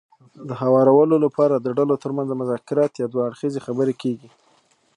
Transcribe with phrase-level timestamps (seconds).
[0.49, 4.29] د هوارولو لپاره د ډلو ترمنځ مذاکرات يا دوه اړخیزې خبرې کېږي.